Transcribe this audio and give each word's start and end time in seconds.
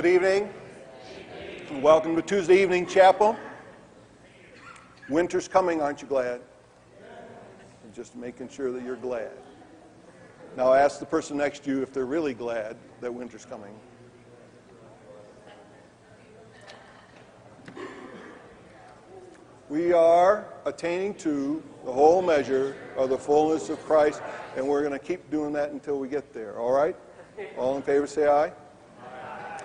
Good 0.00 0.14
evening. 0.14 0.50
Welcome 1.82 2.16
to 2.16 2.22
Tuesday 2.22 2.62
evening 2.62 2.86
chapel. 2.86 3.36
Winter's 5.10 5.46
coming, 5.46 5.82
aren't 5.82 6.00
you 6.00 6.08
glad? 6.08 6.40
Just 7.94 8.16
making 8.16 8.48
sure 8.48 8.72
that 8.72 8.82
you're 8.82 8.96
glad. 8.96 9.32
Now 10.56 10.72
ask 10.72 11.00
the 11.00 11.04
person 11.04 11.36
next 11.36 11.64
to 11.64 11.70
you 11.70 11.82
if 11.82 11.92
they're 11.92 12.06
really 12.06 12.32
glad 12.32 12.78
that 13.02 13.12
winter's 13.12 13.44
coming. 13.44 13.78
We 19.68 19.92
are 19.92 20.46
attaining 20.64 21.12
to 21.16 21.62
the 21.84 21.92
whole 21.92 22.22
measure 22.22 22.74
of 22.96 23.10
the 23.10 23.18
fullness 23.18 23.68
of 23.68 23.78
Christ, 23.84 24.22
and 24.56 24.66
we're 24.66 24.80
going 24.80 24.98
to 24.98 24.98
keep 24.98 25.30
doing 25.30 25.52
that 25.52 25.72
until 25.72 25.98
we 25.98 26.08
get 26.08 26.32
there. 26.32 26.58
All 26.58 26.72
right? 26.72 26.96
All 27.58 27.76
in 27.76 27.82
favor, 27.82 28.06
say 28.06 28.28
aye. 28.28 28.50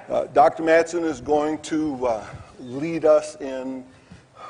Uh, 0.07 0.25
Dr. 0.25 0.61
Matson 0.61 1.03
is 1.03 1.19
going 1.19 1.57
to 1.63 2.05
uh, 2.05 2.27
lead 2.59 3.05
us 3.05 3.37
in 3.41 3.83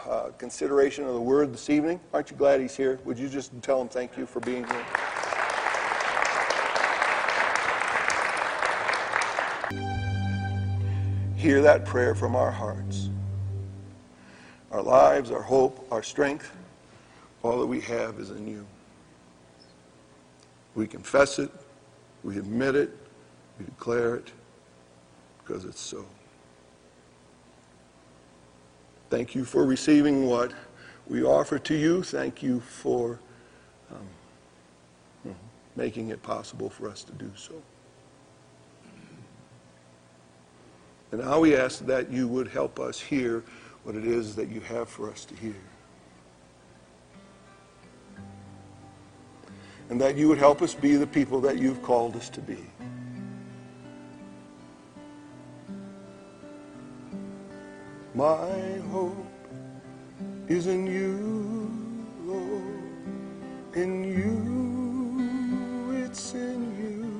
uh, 0.05 0.31
consideration 0.37 1.05
of 1.05 1.13
the 1.13 1.21
word 1.21 1.53
this 1.53 1.69
evening. 1.69 1.97
Aren't 2.13 2.29
you 2.29 2.35
glad 2.35 2.59
he's 2.59 2.75
here? 2.75 2.99
Would 3.05 3.17
you 3.17 3.29
just 3.29 3.53
tell 3.61 3.79
him 3.79 3.87
thank 3.87 4.17
you 4.17 4.25
for 4.25 4.41
being 4.41 4.65
here? 4.65 4.85
Hear 11.37 11.61
that 11.61 11.85
prayer 11.85 12.15
from 12.15 12.35
our 12.35 12.51
hearts. 12.51 13.09
Our 14.71 14.81
lives, 14.81 15.31
our 15.31 15.41
hope, 15.41 15.87
our 15.89 16.03
strength, 16.03 16.51
all 17.43 17.59
that 17.61 17.67
we 17.67 17.79
have 17.81 18.19
is 18.19 18.29
in 18.29 18.45
you. 18.45 18.67
We 20.73 20.85
confess 20.85 21.39
it, 21.39 21.49
we 22.23 22.39
admit 22.39 22.75
it, 22.75 22.91
we 23.57 23.63
declare 23.63 24.15
it 24.15 24.33
because 25.45 25.65
it's 25.65 25.81
so. 25.81 26.05
Thank 29.09 29.35
you 29.35 29.45
for 29.45 29.65
receiving 29.65 30.25
what 30.27 30.53
we 31.07 31.23
offer 31.23 31.59
to 31.59 31.75
you. 31.75 32.03
Thank 32.03 32.41
you 32.41 32.59
for 32.59 33.19
um, 33.91 35.35
making 35.75 36.09
it 36.09 36.21
possible 36.23 36.69
for 36.69 36.89
us 36.89 37.03
to 37.03 37.11
do 37.13 37.31
so. 37.35 37.53
And 41.11 41.21
now 41.21 41.39
we 41.39 41.55
ask 41.55 41.85
that 41.85 42.11
you 42.11 42.27
would 42.27 42.47
help 42.47 42.79
us 42.79 42.99
hear 42.99 43.43
what 43.83 43.95
it 43.95 44.05
is 44.05 44.35
that 44.35 44.49
you 44.49 44.59
have 44.61 44.89
for 44.89 45.11
us 45.11 45.23
to 45.25 45.35
hear. 45.35 45.55
And 49.89 50.01
that 50.01 50.17
you 50.17 50.27
would 50.27 50.39
help 50.39 50.63
us 50.63 50.73
be 50.73 50.95
the 50.95 51.05
people 51.05 51.39
that 51.41 51.59
you've 51.59 51.83
called 51.83 52.15
us 52.15 52.27
to 52.29 52.41
be. 52.41 52.57
My 58.15 58.79
hope 58.93 59.27
is 60.47 60.67
in 60.67 60.87
you, 60.87 61.69
Lord, 62.23 63.75
in 63.75 64.05
you, 64.05 66.05
it's 66.05 66.33
in 66.33 66.61
you, 66.79 67.11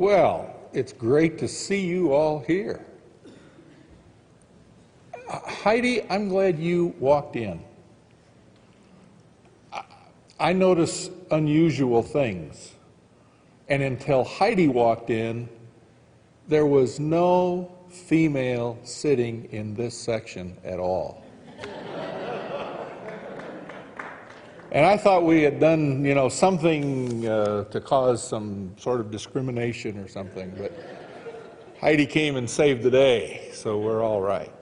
Well, 0.00 0.56
it's 0.72 0.94
great 0.94 1.36
to 1.40 1.46
see 1.46 1.84
you 1.84 2.14
all 2.14 2.38
here. 2.40 2.80
Uh, 5.28 5.38
Heidi, 5.40 6.00
I'm 6.08 6.30
glad 6.30 6.58
you 6.58 6.94
walked 6.98 7.36
in. 7.36 7.62
I, 9.70 9.82
I 10.40 10.52
notice 10.54 11.10
unusual 11.30 12.02
things. 12.02 12.72
And 13.68 13.82
until 13.82 14.24
Heidi 14.24 14.68
walked 14.68 15.10
in, 15.10 15.50
there 16.48 16.64
was 16.64 16.98
no 16.98 17.70
female 17.90 18.78
sitting 18.84 19.50
in 19.52 19.74
this 19.74 19.94
section 19.94 20.56
at 20.64 20.78
all. 20.78 21.22
And 24.72 24.86
I 24.86 24.96
thought 24.96 25.24
we 25.24 25.42
had 25.42 25.58
done, 25.58 26.04
you 26.04 26.14
know, 26.14 26.28
something 26.28 27.26
uh, 27.26 27.64
to 27.64 27.80
cause 27.80 28.22
some 28.22 28.72
sort 28.76 29.00
of 29.00 29.10
discrimination 29.10 29.98
or 29.98 30.06
something, 30.06 30.54
but 30.56 30.72
Heidi 31.80 32.06
came 32.06 32.36
and 32.36 32.48
saved 32.48 32.84
the 32.84 32.90
day, 32.90 33.50
so 33.52 33.80
we're 33.80 34.00
all 34.00 34.20
right. 34.20 34.52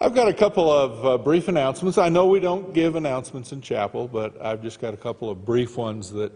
I've 0.00 0.16
got 0.16 0.26
a 0.26 0.34
couple 0.34 0.68
of 0.68 1.06
uh, 1.06 1.16
brief 1.16 1.46
announcements. 1.46 1.96
I 1.96 2.08
know 2.08 2.26
we 2.26 2.40
don't 2.40 2.74
give 2.74 2.96
announcements 2.96 3.52
in 3.52 3.60
chapel, 3.60 4.08
but 4.08 4.40
I've 4.42 4.62
just 4.62 4.80
got 4.80 4.94
a 4.94 4.96
couple 4.96 5.30
of 5.30 5.44
brief 5.44 5.76
ones 5.76 6.10
that 6.10 6.32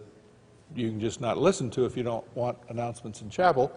you 0.77 0.91
can 0.91 1.01
just 1.01 1.21
not 1.21 1.37
listen 1.37 1.69
to 1.71 1.85
if 1.85 1.97
you 1.97 2.05
don't 2.05 2.25
want 2.37 2.57
announcements 2.69 3.23
in 3.23 3.31
chapel. 3.31 3.73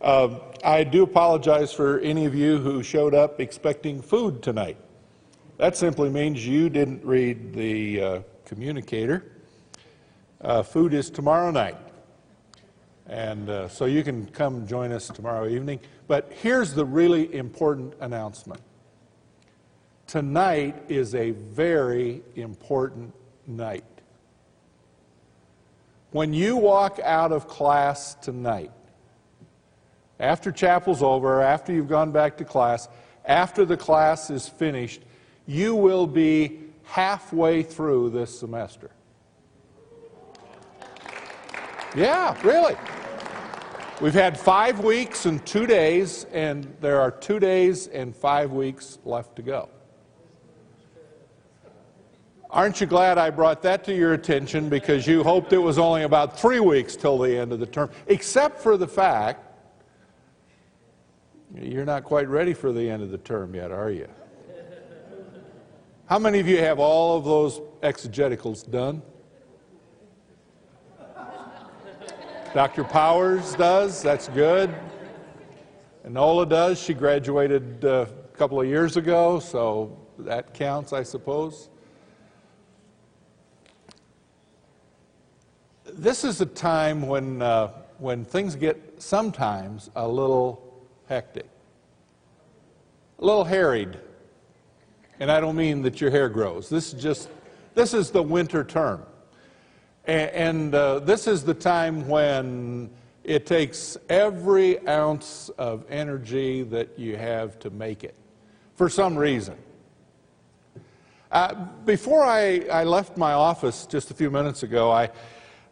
Um, 0.00 0.40
I 0.64 0.82
do 0.82 1.02
apologize 1.02 1.74
for 1.74 1.98
any 2.00 2.24
of 2.24 2.34
you 2.34 2.56
who 2.56 2.82
showed 2.82 3.14
up 3.14 3.38
expecting 3.38 4.00
food 4.00 4.42
tonight. 4.42 4.78
That 5.56 5.76
simply 5.76 6.10
means 6.10 6.44
you 6.44 6.68
didn't 6.68 7.04
read 7.04 7.52
the 7.52 8.02
uh, 8.02 8.20
communicator. 8.44 9.30
Uh, 10.40 10.64
food 10.64 10.92
is 10.92 11.10
tomorrow 11.10 11.52
night. 11.52 11.76
And 13.06 13.48
uh, 13.48 13.68
so 13.68 13.84
you 13.84 14.02
can 14.02 14.26
come 14.26 14.66
join 14.66 14.90
us 14.90 15.06
tomorrow 15.08 15.46
evening. 15.48 15.78
But 16.08 16.32
here's 16.42 16.74
the 16.74 16.84
really 16.84 17.32
important 17.34 17.94
announcement 18.00 18.60
tonight 20.06 20.76
is 20.88 21.14
a 21.14 21.30
very 21.30 22.22
important 22.34 23.14
night. 23.46 23.84
When 26.10 26.32
you 26.32 26.56
walk 26.56 26.98
out 27.02 27.32
of 27.32 27.48
class 27.48 28.14
tonight, 28.14 28.70
after 30.20 30.52
chapel's 30.52 31.02
over, 31.02 31.40
after 31.42 31.72
you've 31.72 31.88
gone 31.88 32.12
back 32.12 32.36
to 32.38 32.44
class, 32.44 32.88
after 33.24 33.64
the 33.64 33.76
class 33.76 34.30
is 34.30 34.48
finished, 34.48 35.02
you 35.46 35.74
will 35.74 36.06
be 36.06 36.60
halfway 36.84 37.62
through 37.62 38.10
this 38.10 38.38
semester. 38.38 38.90
Yeah, 41.96 42.36
really. 42.42 42.76
We've 44.00 44.14
had 44.14 44.38
five 44.38 44.80
weeks 44.80 45.26
and 45.26 45.44
two 45.46 45.66
days, 45.66 46.24
and 46.32 46.74
there 46.80 47.00
are 47.00 47.10
two 47.10 47.38
days 47.38 47.86
and 47.86 48.14
five 48.14 48.52
weeks 48.52 48.98
left 49.04 49.36
to 49.36 49.42
go. 49.42 49.68
Aren't 52.50 52.80
you 52.80 52.86
glad 52.86 53.18
I 53.18 53.30
brought 53.30 53.62
that 53.62 53.84
to 53.84 53.94
your 53.94 54.12
attention 54.12 54.68
because 54.68 55.06
you 55.06 55.22
hoped 55.22 55.52
it 55.52 55.58
was 55.58 55.78
only 55.78 56.02
about 56.02 56.38
three 56.38 56.60
weeks 56.60 56.96
till 56.96 57.18
the 57.18 57.36
end 57.36 57.52
of 57.52 57.60
the 57.60 57.66
term, 57.66 57.90
except 58.06 58.60
for 58.60 58.76
the 58.76 58.86
fact 58.86 59.52
you're 61.56 61.84
not 61.84 62.04
quite 62.04 62.28
ready 62.28 62.52
for 62.52 62.72
the 62.72 62.88
end 62.88 63.02
of 63.02 63.10
the 63.10 63.18
term 63.18 63.54
yet, 63.54 63.70
are 63.70 63.90
you? 63.90 64.08
How 66.06 66.18
many 66.18 66.38
of 66.38 66.46
you 66.46 66.58
have 66.58 66.78
all 66.78 67.16
of 67.16 67.24
those 67.24 67.60
exegeticals 67.82 68.70
done? 68.70 69.00
Dr. 72.52 72.84
Powers 72.84 73.54
does, 73.54 74.02
that's 74.02 74.28
good. 74.28 74.72
Enola 76.06 76.46
does, 76.46 76.78
she 76.78 76.92
graduated 76.92 77.86
uh, 77.86 78.04
a 78.10 78.36
couple 78.36 78.60
of 78.60 78.66
years 78.66 78.98
ago, 78.98 79.38
so 79.40 79.98
that 80.18 80.52
counts, 80.52 80.92
I 80.92 81.02
suppose. 81.02 81.70
This 85.86 86.22
is 86.22 86.42
a 86.42 86.46
time 86.46 87.08
when, 87.08 87.40
uh, 87.40 87.68
when 87.96 88.26
things 88.26 88.56
get 88.56 89.02
sometimes 89.02 89.90
a 89.96 90.06
little 90.06 90.86
hectic, 91.08 91.48
a 93.18 93.24
little 93.24 93.44
harried. 93.44 93.98
And 95.24 95.32
I 95.32 95.40
don't 95.40 95.56
mean 95.56 95.80
that 95.84 96.02
your 96.02 96.10
hair 96.10 96.28
grows. 96.28 96.68
This 96.68 96.92
is 96.92 97.02
just, 97.02 97.30
this 97.74 97.94
is 97.94 98.10
the 98.10 98.22
winter 98.22 98.62
term. 98.62 99.02
And, 100.04 100.30
and 100.32 100.74
uh, 100.74 100.98
this 100.98 101.26
is 101.26 101.42
the 101.42 101.54
time 101.54 102.06
when 102.06 102.90
it 103.22 103.46
takes 103.46 103.96
every 104.10 104.86
ounce 104.86 105.48
of 105.56 105.86
energy 105.88 106.62
that 106.64 106.98
you 106.98 107.16
have 107.16 107.58
to 107.60 107.70
make 107.70 108.04
it 108.04 108.14
for 108.74 108.90
some 108.90 109.16
reason. 109.16 109.56
Uh, 111.32 111.54
before 111.86 112.22
I, 112.22 112.66
I 112.70 112.84
left 112.84 113.16
my 113.16 113.32
office 113.32 113.86
just 113.86 114.10
a 114.10 114.14
few 114.14 114.30
minutes 114.30 114.62
ago, 114.62 114.92
I, 114.92 115.08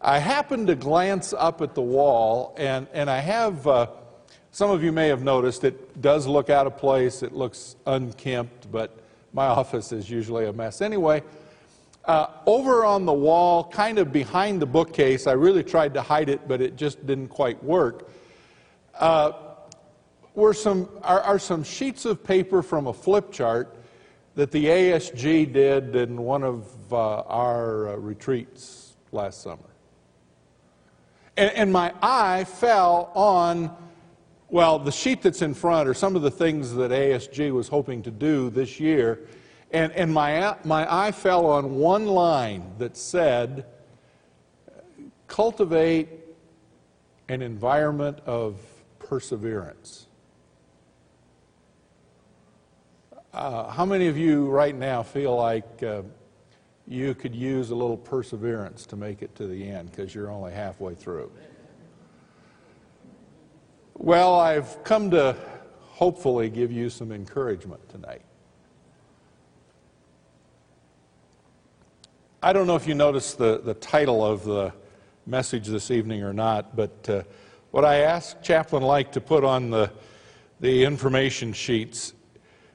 I 0.01 0.19
happened 0.19 0.69
to 0.69 0.75
glance 0.75 1.35
up 1.35 1.61
at 1.61 1.75
the 1.75 1.83
wall, 1.83 2.55
and, 2.57 2.87
and 2.95 3.11
I 3.11 3.19
have, 3.19 3.67
uh, 3.67 3.89
some 4.51 4.71
of 4.71 4.83
you 4.83 4.93
may 4.93 5.09
have 5.09 5.23
noticed, 5.23 5.63
it 5.63 6.01
does 6.01 6.27
look 6.27 6.49
out 6.49 6.67
of 6.67 6.79
place, 6.79 7.23
it 7.23 7.35
looks 7.35 7.77
unkempt, 7.85 8.73
but 8.73 9.01
my 9.33 9.47
office 9.47 9.93
is 9.93 10.11
usually 10.11 10.47
a 10.47 10.53
mess 10.53 10.81
anyway. 10.81 11.23
Uh, 12.05 12.27
over 12.47 12.85
on 12.85 13.07
the 13.07 13.13
wall, 13.13 13.65
kind 13.65 13.99
of 13.99 14.13
behind 14.13 14.61
the 14.61 14.67
bookcase, 14.67 15.27
I 15.27 15.33
really 15.33 15.63
tried 15.63 15.95
to 15.95 16.03
hide 16.03 16.29
it, 16.29 16.49
but 16.49 16.61
it 16.61 16.77
just 16.77 17.07
didn't 17.07 17.29
quite 17.29 17.63
work. 17.63 18.11
Uh, 18.99 19.33
were 20.35 20.55
some, 20.55 20.89
are, 21.03 21.21
are 21.21 21.39
some 21.39 21.63
sheets 21.63 22.05
of 22.05 22.25
paper 22.25 22.63
from 22.63 22.87
a 22.87 22.93
flip 22.93 23.31
chart 23.31 23.77
that 24.35 24.51
the 24.51 24.65
ASG 24.65 25.53
did 25.53 25.95
in 25.95 26.23
one 26.23 26.43
of 26.43 26.67
uh, 26.93 27.21
our 27.23 27.91
uh, 27.91 27.97
retreats 27.97 28.95
last 29.13 29.43
summer. 29.43 29.59
And, 31.37 31.51
and 31.53 31.73
my 31.73 31.93
eye 32.03 32.45
fell 32.45 33.13
on, 33.15 33.77
well, 34.53 34.79
the 34.79 34.93
sheet 34.93 35.23
that's 35.23 35.41
in 35.41 35.55
front 35.55 35.89
are 35.89 35.95
some 35.95 36.15
of 36.15 36.21
the 36.21 36.31
things 36.31 36.75
that 36.75 36.91
ASG 36.91 37.51
was 37.53 37.69
hoping 37.69 38.03
to 38.03 38.11
do 38.11 38.51
this 38.51 38.79
year. 38.79 39.21
And, 39.71 39.91
and 39.93 40.13
my, 40.13 40.55
my 40.63 40.87
eye 40.95 41.11
fell 41.11 41.47
on 41.47 41.77
one 41.77 42.07
line 42.07 42.75
that 42.77 42.95
said, 42.99 43.65
cultivate 45.27 46.11
an 47.31 47.41
environment 47.41 48.19
of 48.27 48.61
perseverance. 48.99 50.07
Uh, 53.33 53.71
how 53.71 53.87
many 53.87 54.07
of 54.07 54.19
you 54.19 54.51
right 54.51 54.77
now 54.77 55.03
feel 55.03 55.35
like 55.35 55.83
uh, 55.83 56.03
you 56.87 57.15
could 57.15 57.35
use 57.35 57.71
a 57.71 57.75
little 57.75 57.97
perseverance 57.97 58.85
to 58.85 58.97
make 58.97 59.23
it 59.23 59.35
to 59.35 59.47
the 59.47 59.67
end 59.67 59.91
because 59.91 60.15
you're 60.15 60.31
only 60.31 60.53
halfway 60.53 60.95
through? 60.95 61.33
Well, 63.95 64.35
I've 64.35 64.83
come 64.85 65.11
to 65.11 65.37
hopefully 65.79 66.51
give 66.51 66.73
you 66.73 66.91
some 66.91 67.13
encouragement 67.13 67.89
tonight. 67.89 68.23
I 72.43 72.53
don't 72.53 72.67
know 72.67 72.77
if 72.77 72.87
you 72.87 72.95
noticed 72.95 73.39
the, 73.39 73.61
the 73.63 73.75
title 73.75 74.25
of 74.25 74.45
the 74.45 74.73
message 75.27 75.69
this 75.69 75.91
evening 75.91 76.23
or 76.23 76.33
not, 76.33 76.75
but 76.75 77.09
uh, 77.09 77.23
what 77.71 77.85
I 77.85 77.99
asked 77.99 78.43
Chaplain 78.43 78.83
Like 78.83 79.13
to 79.13 79.21
put 79.21 79.45
on 79.45 79.71
the, 79.71 79.91
the 80.61 80.85
information 80.85 81.53
sheets 81.53 82.15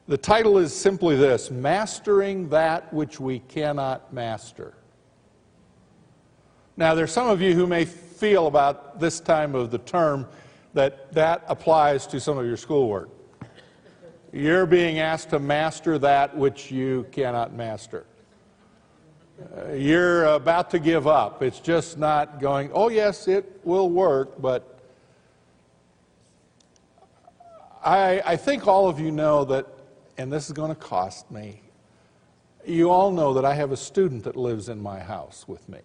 the 0.07 0.17
title 0.17 0.57
is 0.57 0.73
simply 0.73 1.17
this 1.17 1.51
Mastering 1.51 2.47
That 2.47 2.93
Which 2.93 3.19
We 3.19 3.39
Cannot 3.39 4.13
Master. 4.13 4.73
Now, 6.77 6.95
there's 6.95 7.11
some 7.11 7.27
of 7.27 7.41
you 7.41 7.53
who 7.53 7.67
may 7.67 7.83
feel 7.83 8.47
about 8.47 9.01
this 9.01 9.19
time 9.19 9.53
of 9.53 9.69
the 9.69 9.79
term 9.79 10.25
that 10.77 11.12
that 11.12 11.44
applies 11.47 12.06
to 12.06 12.19
some 12.19 12.38
of 12.38 12.45
your 12.45 12.56
schoolwork. 12.56 13.09
You're 14.31 14.68
being 14.68 15.00
asked 15.00 15.31
to 15.31 15.39
master 15.39 15.97
that 15.97 16.38
which 16.38 16.71
you 16.71 17.07
cannot 17.12 17.53
master. 17.53 18.06
Uh, 19.39 19.71
you're 19.74 20.25
about 20.25 20.69
to 20.69 20.79
give 20.79 21.07
up. 21.07 21.41
It's 21.41 21.59
just 21.59 21.97
not 21.97 22.39
going, 22.39 22.69
oh, 22.74 22.89
yes, 22.89 23.27
it 23.27 23.59
will 23.63 23.89
work, 23.89 24.39
but 24.39 24.79
I, 27.83 28.21
I 28.23 28.35
think 28.35 28.68
all 28.68 28.88
of 28.88 29.00
you 29.00 29.12
know 29.12 29.45
that 29.45 29.65
and 30.19 30.31
this 30.31 30.45
is 30.45 30.53
going 30.53 30.69
to 30.69 30.75
cost 30.75 31.31
me. 31.31 31.62
You 32.65 32.91
all 32.91 33.12
know 33.12 33.33
that 33.33 33.45
I 33.45 33.56
have 33.56 33.71
a 33.71 33.77
student 33.77 34.23
that 34.25 34.35
lives 34.35 34.69
in 34.69 34.80
my 34.80 35.00
house 35.00 35.47
with 35.47 35.68
me. 35.69 35.80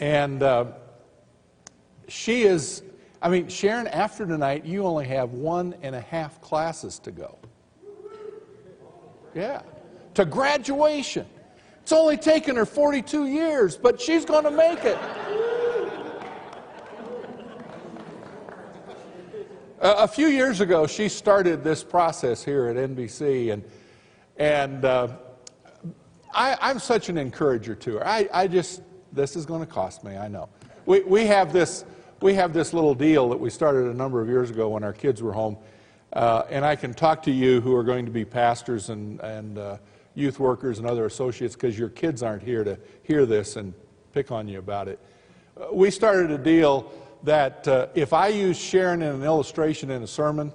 And 0.00 0.42
uh, 0.42 0.64
she 2.08 2.42
is, 2.42 2.82
I 3.20 3.28
mean, 3.28 3.48
Sharon, 3.48 3.86
after 3.86 4.26
tonight, 4.26 4.64
you 4.64 4.84
only 4.84 5.06
have 5.06 5.32
one 5.32 5.74
and 5.82 5.94
a 5.94 6.00
half 6.00 6.40
classes 6.40 6.98
to 7.00 7.10
go. 7.10 7.38
Yeah, 9.34 9.62
to 10.14 10.24
graduation. 10.24 11.26
It's 11.82 11.92
only 11.92 12.16
taken 12.16 12.56
her 12.56 12.66
42 12.66 13.26
years, 13.26 13.76
but 13.76 14.00
she's 14.00 14.24
going 14.24 14.44
to 14.44 14.50
make 14.50 14.84
it. 14.84 14.98
a 19.80 20.08
few 20.08 20.26
years 20.26 20.60
ago, 20.60 20.86
she 20.86 21.08
started 21.08 21.64
this 21.64 21.82
process 21.82 22.44
here 22.44 22.66
at 22.66 22.76
NBC, 22.76 23.52
and, 23.52 23.64
and 24.36 24.84
uh, 24.84 25.08
I, 26.34 26.70
am 26.70 26.78
such 26.78 27.08
an 27.08 27.16
encourager 27.16 27.74
to 27.76 27.94
her. 27.94 28.06
I, 28.06 28.28
I 28.32 28.46
just, 28.46 28.82
this 29.12 29.36
is 29.36 29.46
going 29.46 29.60
to 29.60 29.66
cost 29.66 30.04
me, 30.04 30.16
I 30.16 30.28
know. 30.28 30.48
We, 30.86 31.00
we, 31.00 31.26
have 31.26 31.52
this, 31.52 31.84
we 32.20 32.34
have 32.34 32.52
this 32.52 32.72
little 32.72 32.94
deal 32.94 33.28
that 33.30 33.38
we 33.38 33.50
started 33.50 33.86
a 33.86 33.94
number 33.94 34.20
of 34.20 34.28
years 34.28 34.50
ago 34.50 34.68
when 34.68 34.84
our 34.84 34.92
kids 34.92 35.22
were 35.22 35.32
home, 35.32 35.56
uh, 36.12 36.44
and 36.50 36.64
I 36.64 36.76
can 36.76 36.94
talk 36.94 37.22
to 37.24 37.30
you 37.30 37.60
who 37.60 37.74
are 37.74 37.84
going 37.84 38.06
to 38.06 38.12
be 38.12 38.24
pastors 38.24 38.90
and, 38.90 39.20
and 39.20 39.58
uh, 39.58 39.76
youth 40.14 40.38
workers 40.38 40.78
and 40.78 40.86
other 40.86 41.06
associates 41.06 41.54
because 41.54 41.78
your 41.78 41.88
kids 41.88 42.22
aren't 42.22 42.42
here 42.42 42.64
to 42.64 42.78
hear 43.02 43.26
this 43.26 43.56
and 43.56 43.74
pick 44.12 44.30
on 44.30 44.48
you 44.48 44.58
about 44.58 44.88
it. 44.88 44.98
Uh, 45.60 45.66
we 45.72 45.90
started 45.90 46.30
a 46.30 46.38
deal 46.38 46.92
that 47.22 47.66
uh, 47.68 47.86
if 47.94 48.12
I 48.12 48.28
used 48.28 48.60
Sharon 48.60 49.02
in 49.02 49.14
an 49.14 49.22
illustration 49.22 49.90
in 49.90 50.02
a 50.02 50.06
sermon, 50.06 50.52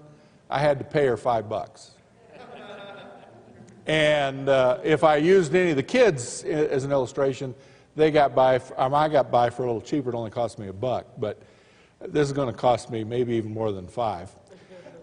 I 0.50 0.60
had 0.60 0.80
to 0.80 0.86
pay 0.86 1.06
her 1.06 1.18
five 1.18 1.48
bucks. 1.48 1.92
and 3.86 4.50
uh, 4.50 4.80
if 4.84 5.04
I 5.04 5.18
used 5.18 5.54
any 5.56 5.72
of 5.72 5.76
the 5.76 5.84
kids 5.84 6.44
as 6.44 6.84
an 6.84 6.92
illustration, 6.92 7.54
they 7.96 8.12
got 8.12 8.36
by. 8.36 8.60
Um, 8.78 8.94
I 8.94 9.08
got 9.08 9.32
by 9.32 9.50
for 9.50 9.64
a 9.64 9.66
little 9.66 9.82
cheaper. 9.82 10.10
It 10.10 10.16
only 10.16 10.32
cost 10.32 10.60
me 10.60 10.68
a 10.68 10.74
buck, 10.74 11.06
but 11.18 11.42
this 12.02 12.28
is 12.28 12.34
going 12.34 12.52
to 12.52 12.58
cost 12.58 12.90
me 12.90 13.04
maybe 13.04 13.34
even 13.36 13.54
more 13.54 13.72
than 13.72 13.88
five. 13.88 14.36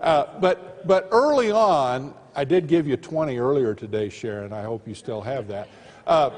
Uh, 0.01 0.39
but 0.41 0.87
but 0.87 1.09
early 1.11 1.51
on, 1.51 2.15
I 2.35 2.45
did 2.45 2.67
give 2.67 2.87
you 2.87 2.97
20 2.97 3.39
earlier 3.39 3.75
today, 3.75 4.09
Sharon. 4.09 4.53
I 4.53 4.63
hope 4.63 4.87
you 4.87 4.95
still 4.95 5.21
have 5.21 5.49
that. 5.49 5.69
Uh, 6.07 6.31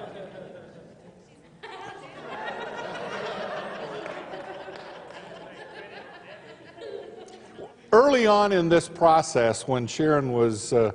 Early 7.95 8.27
on 8.27 8.51
in 8.51 8.69
this 8.69 8.89
process, 8.89 9.69
when 9.69 9.87
Sharon 9.87 10.33
was 10.33 10.73
uh, 10.73 10.91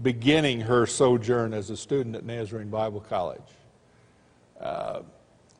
beginning 0.00 0.62
her 0.62 0.86
sojourn 0.86 1.52
as 1.52 1.68
a 1.68 1.76
student 1.76 2.16
at 2.16 2.24
Nazarene 2.24 2.70
Bible 2.70 3.00
College, 3.00 3.42
uh, 4.60 5.02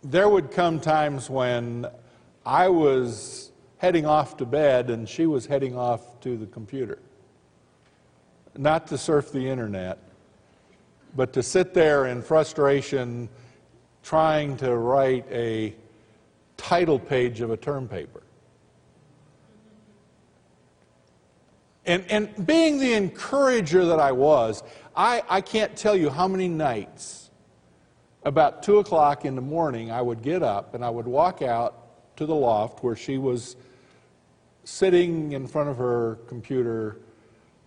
there 0.02 0.28
would 0.28 0.50
come 0.50 0.80
times 0.80 1.28
when 1.28 1.86
I 2.44 2.68
was 2.68 3.52
heading 3.78 4.06
off 4.06 4.36
to 4.38 4.46
bed 4.46 4.90
and 4.90 5.08
she 5.08 5.26
was 5.26 5.46
heading 5.46 5.76
off 5.76 6.20
to 6.20 6.36
the 6.36 6.46
computer. 6.46 6.98
Not 8.56 8.86
to 8.88 8.98
surf 8.98 9.30
the 9.30 9.48
internet, 9.48 9.98
but 11.16 11.32
to 11.32 11.42
sit 11.42 11.74
there 11.74 12.06
in 12.06 12.22
frustration 12.22 13.28
trying 14.02 14.56
to 14.56 14.76
write 14.76 15.26
a 15.30 15.74
title 16.56 16.98
page 16.98 17.40
of 17.40 17.50
a 17.50 17.56
term 17.56 17.88
paper. 17.88 18.22
And, 21.86 22.04
and 22.10 22.46
being 22.46 22.78
the 22.78 22.92
encourager 22.92 23.86
that 23.86 23.98
I 23.98 24.12
was, 24.12 24.62
I, 24.94 25.22
I 25.28 25.40
can't 25.40 25.74
tell 25.74 25.96
you 25.96 26.10
how 26.10 26.28
many 26.28 26.48
nights, 26.48 27.27
about 28.28 28.62
2 28.62 28.78
o'clock 28.78 29.24
in 29.24 29.34
the 29.34 29.42
morning, 29.42 29.90
I 29.90 30.02
would 30.02 30.22
get 30.22 30.42
up 30.42 30.74
and 30.74 30.84
I 30.84 30.90
would 30.90 31.06
walk 31.06 31.40
out 31.40 32.16
to 32.16 32.26
the 32.26 32.34
loft 32.34 32.84
where 32.84 32.94
she 32.94 33.16
was 33.16 33.56
sitting 34.64 35.32
in 35.32 35.46
front 35.46 35.70
of 35.70 35.78
her 35.78 36.18
computer, 36.26 37.00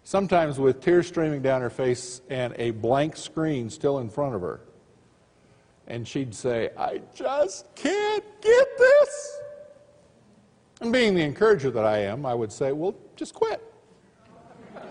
sometimes 0.03 0.59
with 0.59 0.79
tears 0.79 1.07
streaming 1.07 1.41
down 1.41 1.61
her 1.61 1.69
face 1.71 2.21
and 2.29 2.53
a 2.57 2.71
blank 2.71 3.17
screen 3.17 3.69
still 3.71 3.99
in 3.99 4.09
front 4.09 4.35
of 4.35 4.41
her. 4.41 4.61
And 5.87 6.07
she'd 6.07 6.35
say, 6.35 6.69
I 6.77 7.01
just 7.13 7.73
can't 7.75 8.23
get 8.41 8.77
this. 8.77 9.39
And 10.79 10.93
being 10.93 11.15
the 11.15 11.23
encourager 11.23 11.71
that 11.71 11.85
I 11.85 11.99
am, 12.03 12.23
I 12.23 12.35
would 12.35 12.51
say, 12.51 12.71
well, 12.71 12.95
just 13.15 13.33
quit. 13.33 13.61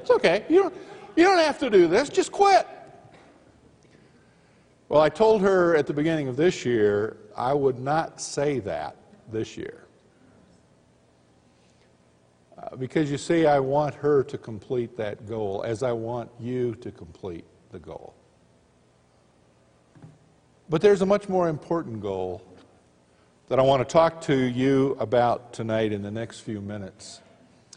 It's 0.00 0.10
okay. 0.10 0.46
You 0.48 0.62
don't, 0.62 0.74
you 1.14 1.24
don't 1.24 1.38
have 1.38 1.58
to 1.58 1.68
do 1.68 1.86
this. 1.86 2.08
Just 2.08 2.32
quit. 2.32 2.66
Well, 4.90 5.00
I 5.00 5.08
told 5.08 5.40
her 5.42 5.76
at 5.76 5.86
the 5.86 5.92
beginning 5.92 6.26
of 6.26 6.36
this 6.36 6.64
year 6.64 7.16
I 7.36 7.54
would 7.54 7.78
not 7.78 8.20
say 8.20 8.58
that 8.58 8.96
this 9.30 9.56
year. 9.56 9.84
Uh, 12.58 12.74
because 12.74 13.08
you 13.08 13.16
see, 13.16 13.46
I 13.46 13.60
want 13.60 13.94
her 13.94 14.24
to 14.24 14.36
complete 14.36 14.96
that 14.96 15.28
goal 15.28 15.62
as 15.64 15.84
I 15.84 15.92
want 15.92 16.28
you 16.40 16.74
to 16.74 16.90
complete 16.90 17.44
the 17.70 17.78
goal. 17.78 18.14
But 20.68 20.80
there's 20.80 21.02
a 21.02 21.06
much 21.06 21.28
more 21.28 21.48
important 21.48 22.02
goal 22.02 22.42
that 23.46 23.60
I 23.60 23.62
want 23.62 23.88
to 23.88 23.90
talk 23.90 24.20
to 24.22 24.34
you 24.34 24.96
about 24.98 25.52
tonight 25.52 25.92
in 25.92 26.02
the 26.02 26.10
next 26.10 26.40
few 26.40 26.60
minutes. 26.60 27.20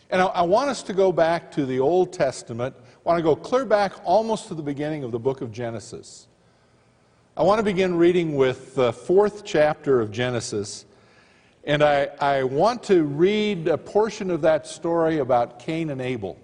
And 0.10 0.20
I, 0.20 0.26
I, 0.26 0.42
want 0.42 0.72
us 0.72 0.82
to 0.82 0.94
go 0.94 1.12
back 1.12 1.52
to 1.52 1.68
the 1.68 1.80
Old 1.80 2.12
Testament. 2.12 2.76
I 2.76 3.10
want 3.10 3.20
to 3.20 3.24
go 3.24 3.36
clear 3.36 3.66
back 3.66 3.94
almost 4.04 4.48
to 4.48 4.56
the 4.56 4.64
beginning 4.64 5.04
of 5.04 5.12
the 5.12 5.20
book 5.20 5.42
of 5.42 5.52
Genesis. 5.52 6.28
I 7.36 7.42
want 7.42 7.58
to 7.58 7.64
begin 7.64 7.96
reading 7.96 8.36
with 8.36 8.76
the 8.76 8.94
fourth 8.94 9.44
chapter 9.44 10.00
of 10.00 10.12
Genesis. 10.12 10.86
And 11.64 11.82
I, 11.82 12.10
I 12.22 12.44
want 12.44 12.84
to 12.84 13.02
read 13.06 13.68
a 13.68 13.78
portion 13.78 14.30
of 14.30 14.42
that 14.42 14.68
story 14.68 15.18
about 15.18 15.58
Cain 15.58 15.90
and 15.90 16.00
Abel. 16.00 16.38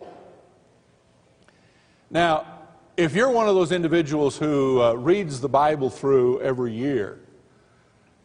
Now, 2.10 2.44
if 2.98 3.14
you're 3.14 3.30
one 3.30 3.48
of 3.48 3.54
those 3.54 3.72
individuals 3.72 4.36
who 4.36 4.82
uh, 4.82 4.94
reads 4.94 5.40
the 5.40 5.48
Bible 5.48 5.92
through 5.92 6.42
every 6.42 6.74
year, 6.74 7.20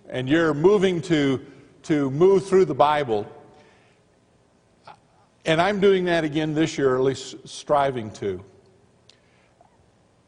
and 0.08 0.26
you're 0.26 0.54
moving 0.54 1.02
to, 1.02 1.44
to 1.82 2.10
move 2.12 2.46
through 2.46 2.64
the 2.64 2.74
Bible, 2.74 3.26
and 5.44 5.60
I'm 5.60 5.80
doing 5.80 6.06
that 6.06 6.24
again 6.24 6.54
this 6.54 6.78
year, 6.78 6.96
at 6.96 7.02
least 7.02 7.46
striving 7.46 8.10
to. 8.12 8.42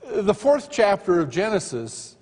The 0.06 0.34
fourth 0.34 0.68
chapter 0.70 1.18
of 1.18 1.30
Genesis 1.30 2.15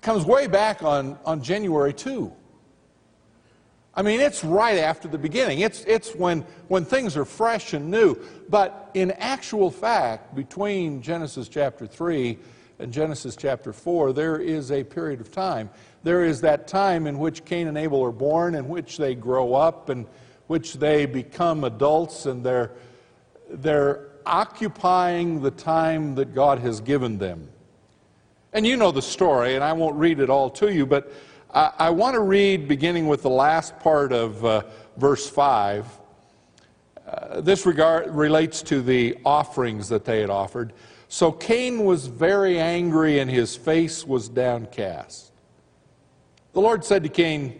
comes 0.00 0.24
way 0.24 0.46
back 0.46 0.82
on, 0.82 1.18
on 1.24 1.42
January 1.42 1.92
2. 1.92 2.32
I 3.94 4.02
mean, 4.02 4.20
it's 4.20 4.44
right 4.44 4.78
after 4.78 5.08
the 5.08 5.18
beginning. 5.18 5.58
It's, 5.60 5.82
it's 5.84 6.14
when, 6.14 6.42
when 6.68 6.84
things 6.84 7.16
are 7.16 7.24
fresh 7.24 7.72
and 7.72 7.90
new. 7.90 8.16
But 8.48 8.92
in 8.94 9.10
actual 9.12 9.72
fact, 9.72 10.36
between 10.36 11.02
Genesis 11.02 11.48
chapter 11.48 11.84
3 11.84 12.38
and 12.78 12.92
Genesis 12.92 13.34
chapter 13.34 13.72
4, 13.72 14.12
there 14.12 14.38
is 14.38 14.70
a 14.70 14.84
period 14.84 15.20
of 15.20 15.32
time. 15.32 15.68
There 16.04 16.22
is 16.24 16.40
that 16.42 16.68
time 16.68 17.08
in 17.08 17.18
which 17.18 17.44
Cain 17.44 17.66
and 17.66 17.76
Abel 17.76 18.04
are 18.04 18.12
born, 18.12 18.54
in 18.54 18.68
which 18.68 18.98
they 18.98 19.16
grow 19.16 19.54
up, 19.54 19.88
and 19.88 20.06
which 20.46 20.74
they 20.74 21.04
become 21.04 21.64
adults, 21.64 22.26
and 22.26 22.44
they're, 22.44 22.70
they're 23.50 24.10
occupying 24.24 25.42
the 25.42 25.50
time 25.50 26.14
that 26.14 26.36
God 26.36 26.60
has 26.60 26.80
given 26.80 27.18
them. 27.18 27.48
And 28.52 28.66
you 28.66 28.76
know 28.76 28.90
the 28.90 29.02
story, 29.02 29.54
and 29.54 29.64
I 29.64 29.72
won't 29.72 29.96
read 29.96 30.20
it 30.20 30.30
all 30.30 30.48
to 30.50 30.72
you, 30.72 30.86
but 30.86 31.12
I, 31.52 31.72
I 31.78 31.90
want 31.90 32.14
to 32.14 32.20
read 32.20 32.68
beginning 32.68 33.06
with 33.06 33.22
the 33.22 33.30
last 33.30 33.78
part 33.78 34.12
of 34.12 34.44
uh, 34.44 34.62
verse 34.96 35.28
5. 35.28 35.86
Uh, 37.06 37.40
this 37.40 37.64
regard, 37.64 38.14
relates 38.14 38.62
to 38.62 38.82
the 38.82 39.16
offerings 39.24 39.88
that 39.88 40.04
they 40.04 40.20
had 40.20 40.30
offered. 40.30 40.72
So 41.08 41.32
Cain 41.32 41.84
was 41.84 42.06
very 42.06 42.58
angry 42.60 43.18
and 43.18 43.30
his 43.30 43.56
face 43.56 44.06
was 44.06 44.28
downcast. 44.28 45.32
The 46.52 46.60
Lord 46.60 46.84
said 46.84 47.02
to 47.04 47.08
Cain, 47.08 47.58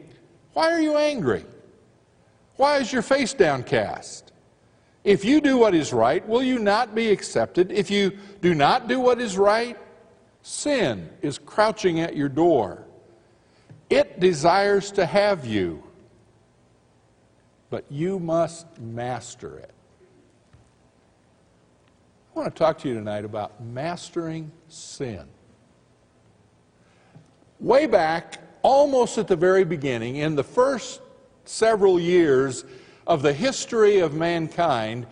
Why 0.52 0.70
are 0.70 0.80
you 0.80 0.96
angry? 0.96 1.44
Why 2.56 2.78
is 2.78 2.92
your 2.92 3.02
face 3.02 3.32
downcast? 3.32 4.32
If 5.04 5.24
you 5.24 5.40
do 5.40 5.56
what 5.56 5.74
is 5.74 5.92
right, 5.92 6.26
will 6.28 6.42
you 6.42 6.58
not 6.58 6.94
be 6.94 7.10
accepted? 7.10 7.72
If 7.72 7.90
you 7.90 8.18
do 8.42 8.54
not 8.54 8.88
do 8.88 9.00
what 9.00 9.20
is 9.20 9.38
right, 9.38 9.78
sin 10.42 11.10
is 11.22 11.38
crouching 11.38 12.00
at 12.00 12.16
your 12.16 12.28
door. 12.28 12.84
It 13.90 14.20
desires 14.20 14.90
to 14.92 15.06
have 15.06 15.46
you, 15.46 15.82
but 17.70 17.84
you 17.90 18.18
must 18.18 18.78
master 18.78 19.58
it. 19.58 19.72
I 22.34 22.38
want 22.38 22.54
to 22.54 22.58
talk 22.58 22.78
to 22.78 22.88
you 22.88 22.94
tonight 22.94 23.24
about 23.24 23.60
mastering 23.64 24.52
sin. 24.68 25.24
Way 27.60 27.86
back, 27.86 28.38
almost 28.62 29.18
at 29.18 29.26
the 29.26 29.36
very 29.36 29.64
beginning, 29.64 30.16
in 30.16 30.36
the 30.36 30.44
first 30.44 31.00
several 31.44 31.98
years 31.98 32.64
of 33.06 33.22
the 33.22 33.32
history 33.32 33.98
of 33.98 34.14
mankind, 34.14 35.06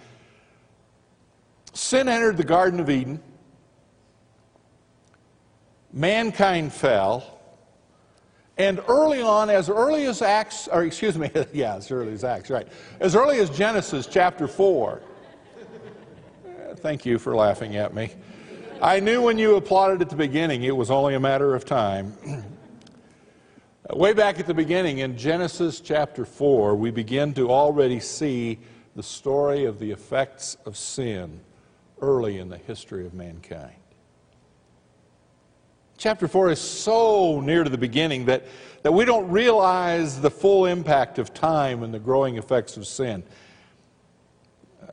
sin 1.73 2.09
entered 2.09 2.37
the 2.37 2.45
Garden 2.45 2.79
of 2.79 2.91
Eden. 2.91 3.21
Mankind 5.97 6.75
fell. 6.75 7.41
And 8.59 8.81
early 8.87 9.23
on, 9.23 9.49
as 9.49 9.71
early 9.71 10.05
as 10.05 10.21
Acts, 10.21 10.69
or 10.69 10.85
excuse 10.85 11.17
me, 11.17 11.31
yeah, 11.55 11.77
as 11.77 11.91
early 11.91 12.13
as 12.13 12.23
Acts, 12.23 12.51
right. 12.51 12.69
As 13.01 13.17
early 13.17 13.39
as 13.39 13.49
Genesis 13.49 14.07
chapter 14.07 14.47
4. 14.47 15.01
Thank 16.77 17.07
you 17.07 17.19
for 17.19 17.35
laughing 17.35 17.77
at 17.77 17.95
me. 17.95 18.11
I 18.83 19.01
knew 19.01 19.23
when 19.23 19.39
you 19.39 19.57
applauded 19.57 20.03
at 20.03 20.11
the 20.11 20.17
beginning, 20.17 20.65
it 20.65 20.77
was 20.77 20.91
only 20.91 21.15
a 21.15 21.21
matter 21.21 21.55
of 21.55 21.65
time. 21.65 22.13
Way 23.91 24.13
back 24.13 24.39
at 24.39 24.47
the 24.47 24.55
beginning, 24.55 24.99
in 24.99 25.17
Genesis 25.17 25.81
chapter 25.81 26.27
4, 26.27 26.75
we 26.77 26.91
begin 26.91 27.33
to 27.35 27.51
already 27.51 28.01
see 28.01 28.59
the 28.97 29.03
story 29.03 29.65
of 29.65 29.79
the 29.79 29.93
effects 29.93 30.59
of 30.67 30.77
sin 30.77 31.41
early 32.03 32.39
in 32.39 32.51
the 32.51 32.59
history 32.59 33.07
of 33.07 33.15
mankind. 33.15 33.86
Chapter 35.99 36.29
4 36.29 36.51
is 36.51 36.61
so 36.61 37.41
near 37.41 37.65
to 37.65 37.71
the 37.71 37.79
beginning 37.79 38.27
that, 38.27 38.45
that 38.83 38.93
we 38.93 39.07
don't 39.07 39.31
realize 39.31 40.21
the 40.21 40.31
full 40.31 40.67
impact 40.67 41.19
of 41.19 41.33
time 41.33 41.83
and 41.83 41.93
the 41.93 41.99
growing 41.99 42.37
effects 42.37 42.77
of 42.77 42.87
sin. 42.87 43.23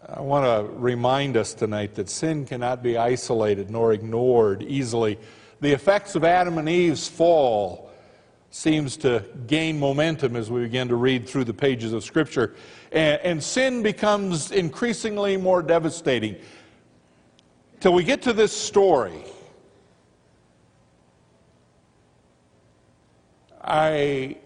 I 0.07 0.21
want 0.21 0.45
to 0.45 0.73
remind 0.77 1.35
us 1.35 1.53
tonight 1.53 1.95
that 1.95 2.09
sin 2.09 2.45
cannot 2.45 2.81
be 2.81 2.97
isolated 2.97 3.69
nor 3.69 3.91
ignored 3.91 4.63
easily. 4.63 5.19
The 5.59 5.73
effects 5.73 6.15
of 6.15 6.23
Adam 6.23 6.57
and 6.57 6.69
Eve's 6.69 7.09
fall 7.09 7.91
seems 8.49 8.95
to 8.97 9.25
gain 9.45 9.77
momentum 9.77 10.37
as 10.37 10.49
we 10.49 10.61
begin 10.61 10.87
to 10.87 10.95
read 10.95 11.27
through 11.27 11.43
the 11.43 11.53
pages 11.53 11.91
of 11.91 12.05
Scripture. 12.05 12.55
And, 12.93 13.19
and 13.23 13.43
sin 13.43 13.83
becomes 13.83 14.51
increasingly 14.51 15.35
more 15.35 15.61
devastating. 15.61 16.37
Till 17.81 17.93
we 17.93 18.05
get 18.05 18.21
to 18.21 18.31
this 18.31 18.53
story 18.53 19.25
I, 23.63 24.37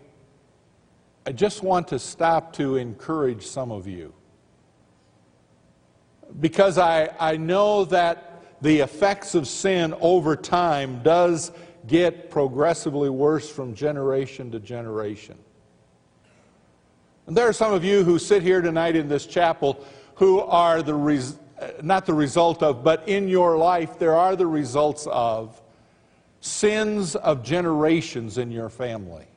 I 1.25 1.31
just 1.31 1.63
want 1.63 1.87
to 1.89 1.99
stop 1.99 2.53
to 2.53 2.75
encourage 2.75 3.45
some 3.45 3.71
of 3.71 3.87
you. 3.87 4.13
Because 6.39 6.77
I, 6.77 7.09
I 7.19 7.37
know 7.37 7.85
that 7.85 8.43
the 8.61 8.79
effects 8.79 9.33
of 9.33 9.47
sin 9.47 9.95
over 10.01 10.35
time 10.35 11.01
does 11.03 11.51
get 11.87 12.29
progressively 12.29 13.09
worse 13.09 13.49
from 13.49 13.73
generation 13.73 14.51
to 14.51 14.59
generation. 14.59 15.37
And 17.27 17.35
there 17.35 17.47
are 17.47 17.53
some 17.53 17.73
of 17.73 17.83
you 17.83 18.03
who 18.03 18.19
sit 18.19 18.43
here 18.43 18.61
tonight 18.61 18.95
in 18.95 19.07
this 19.07 19.25
chapel 19.25 19.85
who 20.15 20.39
are 20.41 20.81
the 20.81 20.93
res- 20.93 21.37
not 21.81 22.05
the 22.05 22.13
result 22.13 22.61
of, 22.63 22.83
but 22.83 23.07
in 23.07 23.27
your 23.27 23.57
life 23.57 23.99
there 23.99 24.15
are 24.15 24.35
the 24.35 24.47
results 24.47 25.07
of 25.11 25.61
sins 26.41 27.15
of 27.15 27.43
generations 27.43 28.37
in 28.37 28.51
your 28.51 28.69
family. 28.69 29.27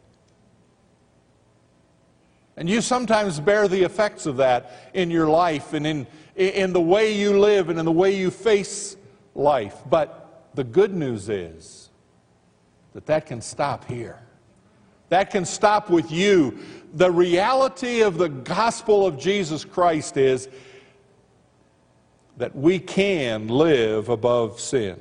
And 2.57 2.69
you 2.69 2.80
sometimes 2.83 3.40
bear 3.40 3.69
the 3.69 3.83
effects 3.83 4.26
of 4.26 4.37
that 4.37 4.90
in 4.92 5.11
your 5.11 5.28
life 5.28 5.73
and 5.73 5.87
in, 5.87 6.07
in 6.37 6.73
the 6.73 6.80
way 6.80 7.14
you 7.14 7.38
live 7.38 7.71
and 7.71 7.78
in 7.78 7.85
the 7.85 7.92
way 7.92 8.14
you 8.14 8.30
face 8.30 8.97
life. 9.35 9.76
But 9.88 10.50
the 10.54 10.64
good 10.64 10.95
news 10.95 11.28
is 11.28 11.88
that 12.92 13.07
that 13.07 13.26
can 13.26 13.40
stop 13.40 13.87
here. 13.87 14.19
That 15.09 15.30
can 15.30 15.45
stop 15.45 15.90
with 15.90 16.12
you. 16.12 16.59
The 16.95 17.11
reality 17.11 18.02
of 18.02 18.19
the 18.19 18.28
gospel 18.28 19.07
of 19.07 19.19
Jesus 19.19 19.64
Christ 19.64 20.16
is 20.16 20.49
that 22.37 22.54
we 22.54 22.78
can 22.78 23.49
live 23.49 24.09
above 24.09 24.61
sin. 24.61 24.99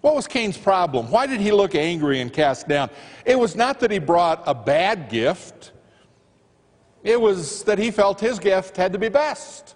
What 0.00 0.14
was 0.14 0.26
Cain's 0.26 0.56
problem? 0.56 1.10
Why 1.10 1.26
did 1.26 1.40
he 1.40 1.50
look 1.50 1.74
angry 1.74 2.20
and 2.20 2.32
cast 2.32 2.68
down? 2.68 2.90
It 3.24 3.38
was 3.38 3.56
not 3.56 3.80
that 3.80 3.90
he 3.90 3.98
brought 3.98 4.42
a 4.46 4.54
bad 4.54 5.08
gift, 5.08 5.72
it 7.02 7.20
was 7.20 7.64
that 7.64 7.78
he 7.78 7.90
felt 7.90 8.20
his 8.20 8.38
gift 8.38 8.76
had 8.76 8.92
to 8.92 8.98
be 8.98 9.08
best. 9.08 9.74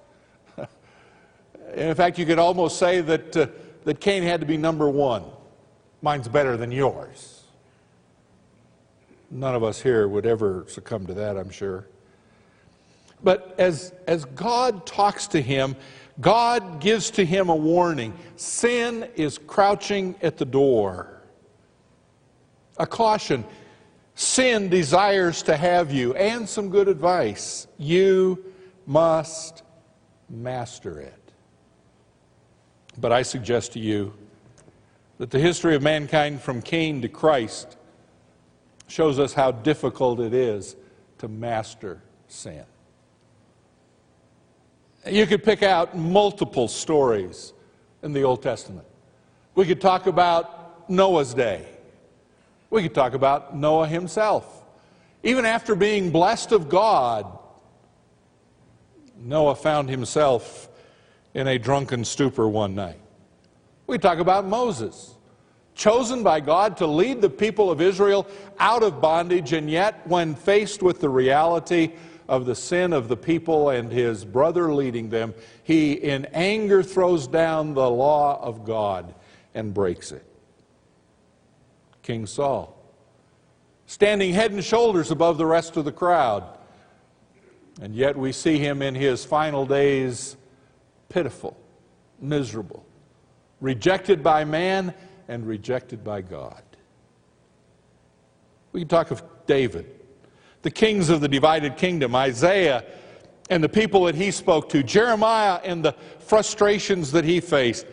In 1.75 1.95
fact, 1.95 2.19
you 2.19 2.27
could 2.27 2.39
almost 2.39 2.79
say 2.79 3.01
that, 3.01 3.37
uh, 3.37 3.47
that 3.85 4.01
Cain 4.01 4.23
had 4.23 4.41
to 4.41 4.47
be 4.47 4.57
number 4.57 4.89
one. 4.89 5.25
Mine's 6.03 6.29
better 6.29 6.57
than 6.57 6.73
yours. 6.73 7.45
None 9.31 9.55
of 9.55 9.63
us 9.63 9.81
here 9.81 10.09
would 10.09 10.27
ever 10.27 10.67
succumb 10.69 11.07
to 11.07 11.15
that, 11.15 11.39
I'm 11.39 11.51
sure. 11.51 11.87
But 13.25 13.55
as, 13.57 13.95
as 14.07 14.25
God 14.25 14.85
talks 14.85 15.27
to 15.29 15.41
him, 15.41 15.77
God 16.21 16.81
gives 16.81 17.11
to 17.13 17.25
him 17.25 17.49
a 17.49 17.57
warning 17.57 18.15
sin 18.37 19.09
is 19.17 19.39
crouching 19.39 20.15
at 20.23 20.37
the 20.37 20.45
door. 20.45 21.23
A 22.79 22.87
caution 22.87 23.45
sin 24.15 24.69
desires 24.69 25.43
to 25.43 25.57
have 25.57 25.93
you, 25.93 26.15
and 26.15 26.49
some 26.49 26.69
good 26.69 26.89
advice. 26.89 27.67
You 27.79 28.45
must 28.87 29.63
master 30.29 31.01
it. 31.01 31.33
But 32.99 33.13
I 33.13 33.23
suggest 33.23 33.73
to 33.73 33.79
you 33.79 34.13
that 35.19 35.31
the 35.31 35.39
history 35.39 35.75
of 35.75 35.83
mankind 35.83 36.41
from 36.41 36.61
Cain 36.61 37.01
to 37.03 37.09
Christ 37.09 37.77
shows 38.87 39.19
us 39.19 39.33
how 39.33 39.53
difficult 39.53 40.21
it 40.21 40.35
is 40.35 40.77
to 41.19 41.29
master 41.29 42.03
sin. 42.29 42.65
You 45.07 45.27
could 45.27 45.43
pick 45.43 45.63
out 45.63 45.97
multiple 45.97 46.69
stories 46.69 47.53
in 48.03 48.13
the 48.13 48.23
Old 48.23 48.43
Testament. 48.43 48.87
We 49.55 49.67
could 49.67 49.81
talk 49.81 50.07
about 50.07 50.89
Noah's 50.89 51.35
day. 51.35 51.67
We 52.71 52.83
could 52.83 52.95
talk 52.95 53.15
about 53.15 53.57
Noah 53.57 53.89
himself. 53.89 54.65
Even 55.23 55.45
after 55.45 55.75
being 55.75 56.11
blessed 56.11 56.53
of 56.53 56.69
God, 56.69 57.27
Noah 59.19 59.55
found 59.55 59.89
himself 59.89 60.69
in 61.35 61.49
a 61.49 61.59
drunken 61.59 62.05
stupor 62.05 62.49
one 62.49 62.75
night. 62.75 62.99
We 63.87 63.99
talk 63.99 64.19
about 64.19 64.47
Moses, 64.47 65.15
chosen 65.75 66.23
by 66.23 66.41
God 66.41 66.77
to 66.79 66.87
lead 66.87 67.21
the 67.21 67.31
people 67.31 67.71
of 67.71 67.81
Israel 67.81 68.27
out 68.59 68.83
of 68.83 69.01
bondage, 69.01 69.53
and 69.53 69.69
yet, 69.69 70.07
when 70.07 70.35
faced 70.35 70.83
with 70.83 71.01
the 71.01 71.09
reality 71.09 71.93
of 72.33 72.47
the 72.47 72.55
sin 72.55 72.95
of 72.95 73.09
the 73.09 73.17
people 73.17 73.69
and 73.69 73.93
his 73.93 74.25
brother 74.25 74.73
leading 74.73 75.11
them, 75.11 75.35
he 75.65 75.93
in 75.93 76.25
anger 76.33 76.83
throws 76.83 77.27
down 77.27 77.75
the 77.75 77.91
law 77.91 78.43
of 78.43 78.65
God 78.65 79.15
and 79.55 79.75
breaks 79.75 80.13
it. 80.13 80.25
King 82.03 82.25
Saul, 82.25 82.75
standing 83.85 84.33
head 84.33 84.51
and 84.51 84.65
shoulders 84.65 85.11
above 85.11 85.37
the 85.37 85.45
rest 85.45 85.77
of 85.77 85.85
the 85.85 85.93
crowd, 85.93 86.45
and 87.83 87.95
yet 87.95 88.17
we 88.17 88.33
see 88.33 88.57
him 88.57 88.81
in 88.81 88.95
his 88.95 89.27
final 89.27 89.67
days 89.67 90.39
pitiful, 91.11 91.55
miserable, 92.19 92.83
rejected 93.61 94.23
by 94.23 94.43
man 94.43 94.95
and 95.29 95.47
rejected 95.47 96.03
by 96.03 96.23
God. 96.23 96.63
We 98.73 98.81
can 98.81 98.89
talk 98.89 99.11
of 99.11 99.23
David, 99.47 100.02
the 100.63 100.71
kings 100.71 101.11
of 101.11 101.21
the 101.21 101.29
divided 101.29 101.77
kingdom, 101.77 102.15
Isaiah 102.15 102.85
and 103.51 103.63
the 103.63 103.69
people 103.69 104.05
that 104.05 104.15
he 104.15 104.31
spoke 104.31 104.69
to, 104.71 104.83
Jeremiah 104.83 105.61
and 105.65 105.85
the 105.85 105.95
frustrations 106.21 107.13
that 107.13 107.25
he 107.25 107.41
faced, 107.41 107.87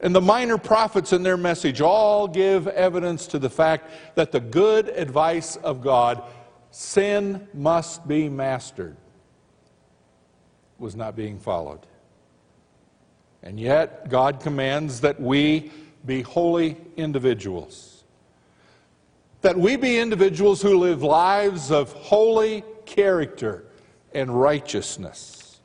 and 0.00 0.14
the 0.14 0.20
minor 0.20 0.58
prophets 0.58 1.12
and 1.12 1.24
their 1.24 1.36
message 1.36 1.80
all 1.80 2.26
give 2.26 2.66
evidence 2.68 3.26
to 3.28 3.38
the 3.38 3.50
fact 3.50 3.90
that 4.14 4.32
the 4.32 4.40
good 4.40 4.88
advice 4.88 5.56
of 5.56 5.82
God, 5.82 6.22
sin 6.70 7.46
must 7.52 8.06
be 8.08 8.28
mastered, 8.28 8.96
was 10.78 10.96
not 10.96 11.14
being 11.16 11.38
followed. 11.38 11.80
And 13.42 13.58
yet, 13.58 14.08
God 14.08 14.40
commands 14.40 15.00
that 15.02 15.20
we 15.20 15.70
be 16.04 16.22
holy 16.22 16.76
individuals. 16.96 17.97
That 19.42 19.56
we 19.56 19.76
be 19.76 19.98
individuals 19.98 20.60
who 20.60 20.78
live 20.78 21.02
lives 21.02 21.70
of 21.70 21.92
holy 21.92 22.64
character 22.86 23.64
and 24.12 24.40
righteousness. 24.40 25.60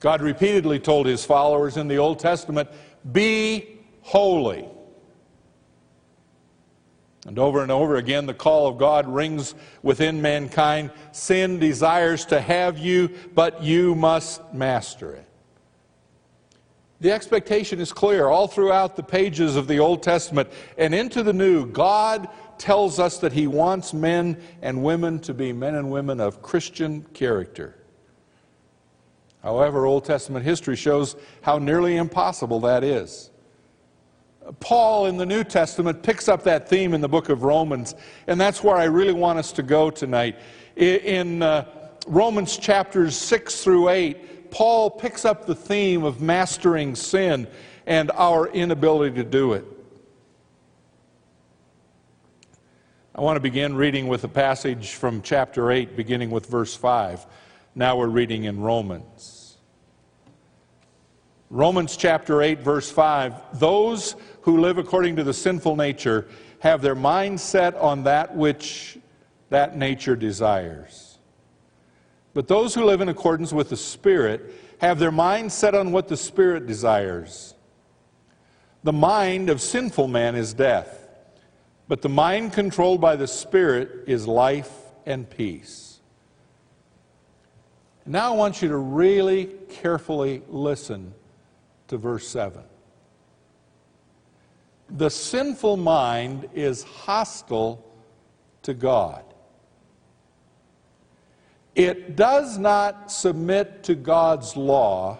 God 0.00 0.20
repeatedly 0.20 0.80
told 0.80 1.06
his 1.06 1.24
followers 1.24 1.76
in 1.76 1.86
the 1.86 1.98
Old 1.98 2.18
Testament, 2.18 2.68
Be 3.12 3.78
holy. 4.00 4.66
And 7.24 7.38
over 7.38 7.62
and 7.62 7.70
over 7.70 7.96
again, 7.96 8.26
the 8.26 8.34
call 8.34 8.66
of 8.66 8.78
God 8.78 9.06
rings 9.06 9.54
within 9.82 10.20
mankind. 10.20 10.90
Sin 11.12 11.60
desires 11.60 12.24
to 12.26 12.40
have 12.40 12.78
you, 12.78 13.10
but 13.32 13.62
you 13.62 13.94
must 13.94 14.52
master 14.52 15.12
it. 15.12 15.28
The 17.02 17.10
expectation 17.10 17.80
is 17.80 17.92
clear 17.92 18.28
all 18.28 18.46
throughout 18.46 18.94
the 18.94 19.02
pages 19.02 19.56
of 19.56 19.66
the 19.66 19.80
Old 19.80 20.04
Testament 20.04 20.48
and 20.78 20.94
into 20.94 21.24
the 21.24 21.32
New. 21.32 21.66
God 21.66 22.28
tells 22.58 23.00
us 23.00 23.18
that 23.18 23.32
He 23.32 23.48
wants 23.48 23.92
men 23.92 24.40
and 24.62 24.84
women 24.84 25.18
to 25.22 25.34
be 25.34 25.52
men 25.52 25.74
and 25.74 25.90
women 25.90 26.20
of 26.20 26.42
Christian 26.42 27.02
character. 27.12 27.76
However, 29.42 29.84
Old 29.84 30.04
Testament 30.04 30.44
history 30.44 30.76
shows 30.76 31.16
how 31.40 31.58
nearly 31.58 31.96
impossible 31.96 32.60
that 32.60 32.84
is. 32.84 33.32
Paul 34.60 35.06
in 35.06 35.16
the 35.16 35.26
New 35.26 35.42
Testament 35.42 36.04
picks 36.04 36.28
up 36.28 36.44
that 36.44 36.68
theme 36.68 36.94
in 36.94 37.00
the 37.00 37.08
book 37.08 37.30
of 37.30 37.42
Romans, 37.42 37.96
and 38.28 38.40
that's 38.40 38.62
where 38.62 38.76
I 38.76 38.84
really 38.84 39.12
want 39.12 39.40
us 39.40 39.50
to 39.54 39.64
go 39.64 39.90
tonight. 39.90 40.38
In 40.76 41.42
uh, 41.42 41.66
Romans 42.06 42.56
chapters 42.56 43.16
6 43.16 43.64
through 43.64 43.88
8, 43.88 44.31
Paul 44.52 44.90
picks 44.90 45.24
up 45.24 45.46
the 45.46 45.54
theme 45.54 46.04
of 46.04 46.20
mastering 46.20 46.94
sin 46.94 47.48
and 47.86 48.10
our 48.12 48.46
inability 48.48 49.16
to 49.16 49.24
do 49.24 49.54
it. 49.54 49.64
I 53.14 53.22
want 53.22 53.36
to 53.36 53.40
begin 53.40 53.74
reading 53.74 54.08
with 54.08 54.24
a 54.24 54.28
passage 54.28 54.92
from 54.92 55.22
chapter 55.22 55.70
8, 55.70 55.96
beginning 55.96 56.30
with 56.30 56.46
verse 56.46 56.76
5. 56.76 57.26
Now 57.74 57.96
we're 57.96 58.06
reading 58.06 58.44
in 58.44 58.60
Romans. 58.60 59.56
Romans 61.50 61.96
chapter 61.96 62.42
8, 62.42 62.60
verse 62.60 62.90
5. 62.90 63.58
Those 63.58 64.16
who 64.42 64.60
live 64.60 64.78
according 64.78 65.16
to 65.16 65.24
the 65.24 65.34
sinful 65.34 65.76
nature 65.76 66.28
have 66.60 66.82
their 66.82 66.94
mind 66.94 67.40
set 67.40 67.74
on 67.76 68.04
that 68.04 68.36
which 68.36 68.98
that 69.48 69.76
nature 69.76 70.16
desires. 70.16 71.11
But 72.34 72.48
those 72.48 72.74
who 72.74 72.84
live 72.84 73.00
in 73.00 73.08
accordance 73.08 73.52
with 73.52 73.68
the 73.68 73.76
Spirit 73.76 74.54
have 74.80 74.98
their 74.98 75.12
mind 75.12 75.52
set 75.52 75.74
on 75.74 75.92
what 75.92 76.08
the 76.08 76.16
Spirit 76.16 76.66
desires. 76.66 77.54
The 78.84 78.92
mind 78.92 79.50
of 79.50 79.60
sinful 79.60 80.08
man 80.08 80.34
is 80.34 80.54
death, 80.54 81.08
but 81.88 82.02
the 82.02 82.08
mind 82.08 82.52
controlled 82.52 83.00
by 83.00 83.16
the 83.16 83.28
Spirit 83.28 84.04
is 84.06 84.26
life 84.26 84.72
and 85.06 85.28
peace. 85.28 86.00
Now 88.04 88.32
I 88.32 88.36
want 88.36 88.62
you 88.62 88.68
to 88.68 88.76
really 88.76 89.46
carefully 89.68 90.42
listen 90.48 91.14
to 91.88 91.96
verse 91.96 92.26
7. 92.26 92.62
The 94.90 95.10
sinful 95.10 95.76
mind 95.76 96.48
is 96.54 96.82
hostile 96.82 97.84
to 98.62 98.74
God. 98.74 99.31
It 101.74 102.16
does 102.16 102.58
not 102.58 103.10
submit 103.10 103.82
to 103.84 103.94
God's 103.94 104.56
law, 104.56 105.18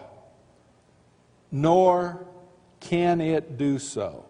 nor 1.51 2.27
can 2.79 3.21
it 3.21 3.57
do 3.57 3.79
so. 3.79 4.25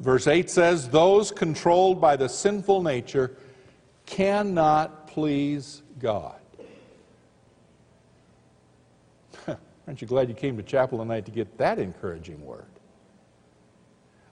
Verse 0.00 0.26
8 0.26 0.50
says, 0.50 0.88
Those 0.88 1.30
controlled 1.30 2.00
by 2.00 2.16
the 2.16 2.28
sinful 2.28 2.82
nature 2.82 3.36
cannot 4.04 5.06
please 5.06 5.82
God. 5.98 6.38
Aren't 9.86 10.02
you 10.02 10.06
glad 10.06 10.28
you 10.28 10.34
came 10.34 10.56
to 10.58 10.62
chapel 10.62 10.98
tonight 10.98 11.24
to 11.24 11.30
get 11.30 11.56
that 11.56 11.78
encouraging 11.78 12.44
word? 12.44 12.66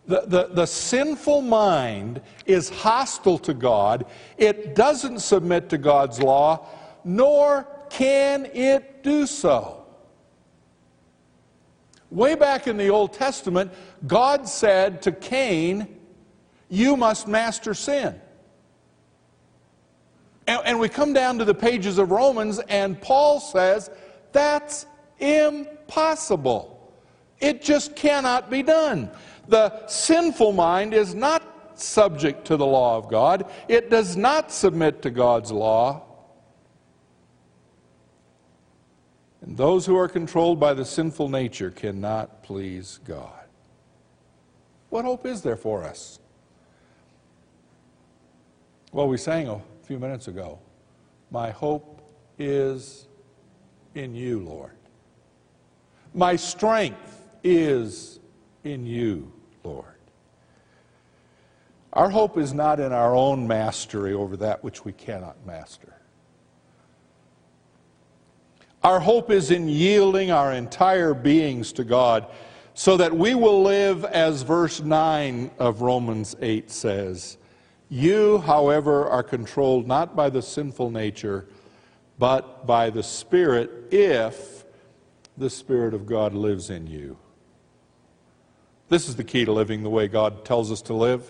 The, 0.07 0.23
the, 0.27 0.49
the, 0.53 0.67
sinful 0.67 1.43
mind 1.43 2.21
is 2.45 2.69
hostile 2.69 3.38
to 3.38 3.55
God. 3.55 4.07
It 4.37 4.75
doesn't 4.75 5.21
submit 5.21 5.69
to 5.69 5.79
God's 5.79 6.21
law, 6.21 6.67
nor 7.05 7.69
can 7.88 8.47
it 8.47 9.05
do 9.05 9.27
so. 9.27 9.85
Way 12.11 12.35
back 12.35 12.67
in 12.67 12.77
the 12.77 12.88
Old 12.88 13.12
Testament, 13.12 13.73
God 14.07 14.49
said 14.49 15.03
to 15.03 15.12
Cain, 15.12 15.87
You 16.69 16.97
must 16.97 17.29
master 17.29 17.73
sin. 17.73 18.21
And, 20.47 20.61
and 20.65 20.81
we 20.81 20.88
come 20.88 21.12
down 21.12 21.38
to 21.38 21.45
the 21.45 21.55
pages 21.55 21.99
of 21.99 22.11
Romans, 22.11 22.59
and 22.69 23.01
Paul 23.01 23.41
says, 23.41 23.88
That's 24.33 24.85
impossible. 25.21 26.93
It 27.41 27.62
just 27.62 27.97
cannot 27.97 28.51
be 28.51 28.62
done. 28.62 29.11
The 29.53 29.87
sinful 29.87 30.53
mind 30.53 30.95
is 30.95 31.15
not 31.15 31.79
subject 31.79 32.47
to 32.47 32.57
the 32.57 32.65
law 32.65 32.97
of 32.97 33.11
God, 33.11 33.51
it 33.69 33.91
does 33.91 34.17
not 34.17 34.51
submit 34.51 35.03
to 35.03 35.11
God's 35.11 35.53
law. 35.53 36.05
And 39.43 39.55
those 39.55 39.85
who 39.85 39.95
are 39.99 40.09
controlled 40.09 40.59
by 40.59 40.73
the 40.73 40.87
sinful 40.87 41.29
nature 41.29 41.71
cannot 41.71 42.43
please 42.43 42.99
God. 43.05 43.45
What 44.88 45.05
hope 45.05 45.27
is 45.27 45.43
there 45.43 45.59
for 45.59 45.85
us? 45.85 46.19
Well, 48.91 49.07
we 49.07 49.19
sang 49.19 49.49
a 49.49 49.61
few 49.83 49.99
minutes 49.99 50.29
ago, 50.29 50.61
My 51.31 51.51
hope 51.51 52.01
is 52.38 53.07
in 53.95 54.15
you, 54.15 54.41
Lord. 54.41 54.79
My 56.15 56.37
strength 56.37 57.29
is 57.45 58.19
in 58.65 58.87
you, 58.87 59.31
Lord. 59.64 59.87
Our 61.92 62.09
hope 62.09 62.38
is 62.38 62.55
not 62.55 62.81
in 62.81 62.92
our 62.92 63.14
own 63.14 63.46
mastery 63.46 64.14
over 64.14 64.37
that 64.38 64.64
which 64.64 64.85
we 64.85 64.92
cannot 64.92 65.37
master. 65.46 65.94
Our 68.83 68.98
hope 68.98 69.31
is 69.31 69.51
in 69.51 69.68
yielding 69.68 70.31
our 70.31 70.53
entire 70.53 71.14
beings 71.14 71.72
to 71.75 71.85
God 71.85 72.27
so 72.75 72.96
that 72.96 73.14
we 73.14 73.35
will 73.35 73.62
live 73.62 74.05
as 74.07 74.42
verse 74.42 74.81
9 74.81 75.51
of 75.59 75.83
Romans 75.83 76.35
8 76.40 76.70
says. 76.70 77.37
You, 77.90 78.38
however, 78.38 79.07
are 79.09 79.22
controlled 79.22 79.87
not 79.87 80.16
by 80.16 80.31
the 80.31 80.40
sinful 80.40 80.90
nature, 80.90 81.46
but 82.18 82.66
by 82.66 82.88
the 82.88 83.03
Spirit, 83.03 83.70
if 83.92 84.64
the 85.37 85.51
Spirit 85.51 85.92
of 85.92 86.07
God 86.07 86.35
lives 86.35 86.70
in 86.70 86.87
you. 86.87 87.18
This 88.92 89.09
is 89.09 89.16
the 89.16 89.24
key 89.24 89.46
to 89.46 89.52
living 89.52 89.83
the 89.83 89.88
way 89.88 90.07
God 90.07 90.44
tells 90.44 90.70
us 90.70 90.83
to 90.83 90.92
live. 90.92 91.24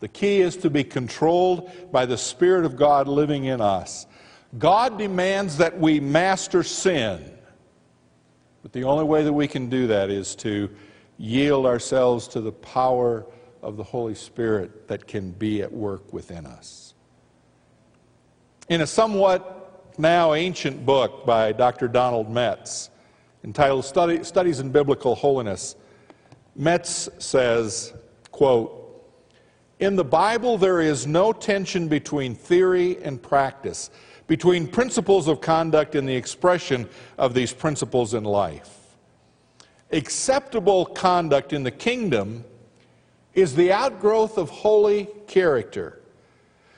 The 0.00 0.08
key 0.08 0.40
is 0.40 0.56
to 0.56 0.68
be 0.68 0.82
controlled 0.82 1.70
by 1.92 2.06
the 2.06 2.18
Spirit 2.18 2.64
of 2.64 2.74
God 2.74 3.06
living 3.06 3.44
in 3.44 3.60
us. 3.60 4.04
God 4.58 4.98
demands 4.98 5.58
that 5.58 5.78
we 5.78 6.00
master 6.00 6.64
sin. 6.64 7.32
But 8.64 8.72
the 8.72 8.82
only 8.82 9.04
way 9.04 9.22
that 9.22 9.32
we 9.32 9.46
can 9.46 9.68
do 9.68 9.86
that 9.86 10.10
is 10.10 10.34
to 10.36 10.68
yield 11.18 11.66
ourselves 11.66 12.26
to 12.26 12.40
the 12.40 12.50
power 12.50 13.24
of 13.62 13.76
the 13.76 13.84
Holy 13.84 14.16
Spirit 14.16 14.88
that 14.88 15.06
can 15.06 15.30
be 15.30 15.62
at 15.62 15.72
work 15.72 16.12
within 16.12 16.46
us. 16.46 16.94
In 18.68 18.80
a 18.80 18.88
somewhat 18.88 19.94
now 19.98 20.34
ancient 20.34 20.84
book 20.84 21.24
by 21.24 21.52
Dr. 21.52 21.86
Donald 21.86 22.28
Metz 22.28 22.90
entitled 23.44 23.84
Studies 23.84 24.58
in 24.58 24.72
Biblical 24.72 25.14
Holiness, 25.14 25.76
Metz 26.56 27.08
says, 27.18 27.92
quote, 28.30 28.82
in 29.78 29.94
the 29.94 30.04
Bible, 30.04 30.56
there 30.56 30.80
is 30.80 31.06
no 31.06 31.32
tension 31.32 31.86
between 31.86 32.34
theory 32.34 33.02
and 33.02 33.22
practice, 33.22 33.90
between 34.26 34.66
principles 34.66 35.28
of 35.28 35.42
conduct 35.42 35.94
and 35.94 36.08
the 36.08 36.14
expression 36.14 36.88
of 37.18 37.34
these 37.34 37.52
principles 37.52 38.14
in 38.14 38.24
life. 38.24 38.96
Acceptable 39.92 40.86
conduct 40.86 41.52
in 41.52 41.62
the 41.62 41.70
kingdom 41.70 42.42
is 43.34 43.54
the 43.54 43.70
outgrowth 43.70 44.38
of 44.38 44.48
holy 44.48 45.08
character, 45.26 46.00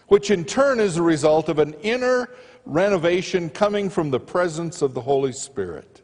which 0.08 0.32
in 0.32 0.44
turn 0.44 0.80
is 0.80 0.96
a 0.96 1.02
result 1.02 1.48
of 1.48 1.60
an 1.60 1.74
inner 1.82 2.28
renovation 2.66 3.48
coming 3.48 3.88
from 3.88 4.10
the 4.10 4.20
presence 4.20 4.82
of 4.82 4.92
the 4.92 5.00
Holy 5.00 5.32
Spirit. 5.32 6.02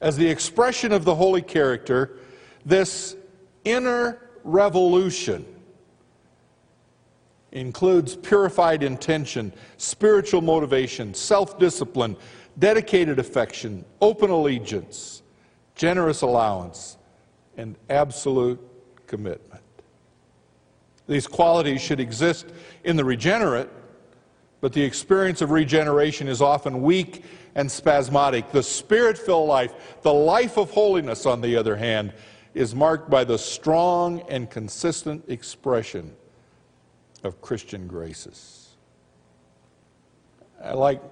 As 0.00 0.16
the 0.16 0.28
expression 0.28 0.90
of 0.90 1.04
the 1.04 1.14
holy 1.14 1.40
character, 1.40 2.18
this 2.64 3.16
inner 3.64 4.20
revolution 4.42 5.44
includes 7.52 8.16
purified 8.16 8.82
intention, 8.82 9.52
spiritual 9.76 10.42
motivation, 10.42 11.14
self 11.14 11.58
discipline, 11.58 12.16
dedicated 12.58 13.18
affection, 13.18 13.84
open 14.00 14.30
allegiance, 14.30 15.22
generous 15.74 16.22
allowance, 16.22 16.98
and 17.56 17.76
absolute 17.90 18.60
commitment. 19.06 19.62
These 21.06 21.26
qualities 21.26 21.80
should 21.82 22.00
exist 22.00 22.46
in 22.84 22.96
the 22.96 23.04
regenerate, 23.04 23.68
but 24.60 24.72
the 24.72 24.82
experience 24.82 25.42
of 25.42 25.50
regeneration 25.50 26.28
is 26.28 26.40
often 26.40 26.82
weak 26.82 27.24
and 27.54 27.70
spasmodic. 27.70 28.50
The 28.50 28.62
spirit 28.62 29.18
filled 29.18 29.48
life, 29.48 29.98
the 30.02 30.12
life 30.12 30.56
of 30.56 30.70
holiness, 30.70 31.26
on 31.26 31.40
the 31.40 31.56
other 31.56 31.76
hand, 31.76 32.12
is 32.54 32.74
marked 32.74 33.10
by 33.10 33.24
the 33.24 33.36
strong 33.36 34.20
and 34.28 34.48
consistent 34.48 35.24
expression 35.28 36.14
of 37.24 37.40
Christian 37.40 37.86
graces. 37.86 38.76
I 40.62 40.72
like, 40.72 41.02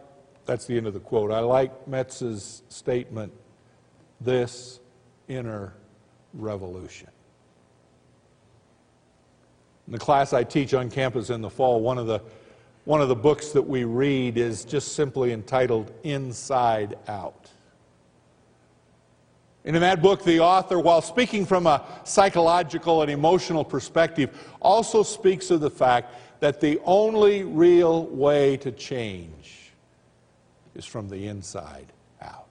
that's 0.46 0.66
the 0.66 0.76
end 0.76 0.86
of 0.86 0.94
the 0.94 1.00
quote. 1.00 1.30
I 1.30 1.40
like 1.40 1.88
Metz's 1.88 2.62
statement 2.68 3.32
this 4.20 4.80
inner 5.28 5.74
revolution. 6.32 7.08
In 9.86 9.92
the 9.92 9.98
class 9.98 10.32
I 10.32 10.44
teach 10.44 10.74
on 10.74 10.90
campus 10.90 11.30
in 11.30 11.40
the 11.40 11.50
fall, 11.50 11.80
one 11.80 11.98
of 11.98 12.06
the, 12.06 12.20
one 12.84 13.00
of 13.00 13.08
the 13.08 13.16
books 13.16 13.50
that 13.50 13.62
we 13.62 13.84
read 13.84 14.38
is 14.38 14.64
just 14.64 14.94
simply 14.94 15.32
entitled 15.32 15.92
Inside 16.04 16.96
Out. 17.08 17.50
And 19.64 19.76
in 19.76 19.82
that 19.82 20.02
book, 20.02 20.24
the 20.24 20.40
author, 20.40 20.78
while 20.80 21.00
speaking 21.00 21.46
from 21.46 21.66
a 21.66 21.84
psychological 22.04 23.02
and 23.02 23.10
emotional 23.10 23.64
perspective, 23.64 24.36
also 24.60 25.02
speaks 25.02 25.50
of 25.50 25.60
the 25.60 25.70
fact 25.70 26.14
that 26.40 26.60
the 26.60 26.80
only 26.84 27.44
real 27.44 28.06
way 28.06 28.56
to 28.58 28.72
change 28.72 29.72
is 30.74 30.84
from 30.84 31.08
the 31.08 31.28
inside 31.28 31.92
out. 32.20 32.48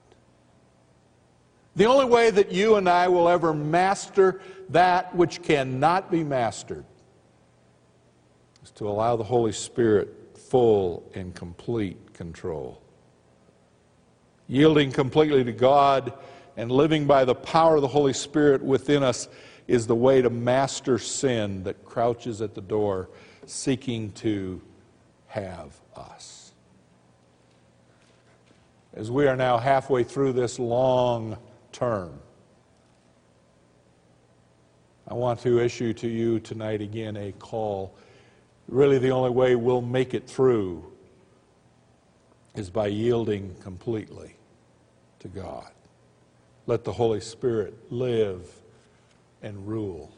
The 1.76 1.86
only 1.86 2.06
way 2.06 2.32
that 2.32 2.52
you 2.52 2.76
and 2.76 2.88
I 2.88 3.10
will 3.10 3.28
ever 3.28 3.54
master 3.54 4.41
that 4.69 5.13
which 5.13 5.41
cannot 5.41 6.10
be 6.10 6.24
mastered 6.24 6.86
is 8.63 8.71
to 8.71 8.88
allow 8.88 9.17
the 9.17 9.24
Holy 9.24 9.52
Spirit 9.52 10.38
full 10.38 11.10
and 11.13 11.36
complete 11.36 12.13
control. 12.13 12.82
Yielding 14.47 14.91
completely 14.91 15.43
to 15.43 15.52
God 15.52 16.13
and 16.57 16.71
living 16.71 17.05
by 17.05 17.25
the 17.25 17.35
power 17.35 17.75
of 17.75 17.81
the 17.81 17.87
Holy 17.87 18.13
Spirit 18.13 18.61
within 18.61 19.03
us 19.03 19.27
is 19.67 19.87
the 19.87 19.95
way 19.95 20.21
to 20.21 20.29
master 20.29 20.97
sin 20.97 21.63
that 21.63 21.85
crouches 21.85 22.41
at 22.41 22.55
the 22.55 22.61
door 22.61 23.09
seeking 23.45 24.11
to 24.11 24.61
have 25.27 25.79
us. 25.95 26.51
As 28.93 29.09
we 29.09 29.27
are 29.27 29.37
now 29.37 29.57
halfway 29.57 30.03
through 30.03 30.33
this 30.33 30.59
long 30.59 31.37
term, 31.71 32.19
I 35.07 35.13
want 35.13 35.39
to 35.41 35.59
issue 35.59 35.93
to 35.93 36.07
you 36.07 36.39
tonight 36.39 36.81
again 36.81 37.15
a 37.17 37.31
call. 37.33 37.95
Really, 38.67 38.97
the 38.97 39.11
only 39.11 39.29
way 39.29 39.55
we'll 39.55 39.81
make 39.81 40.13
it 40.13 40.27
through 40.27 40.91
is 42.55 42.69
by 42.69 42.87
yielding 42.87 43.55
completely 43.61 44.35
to 45.19 45.27
God. 45.27 45.71
Let 46.67 46.84
the 46.84 46.93
Holy 46.93 47.21
Spirit 47.21 47.74
live 47.91 48.47
and 49.41 49.67
rule 49.67 50.12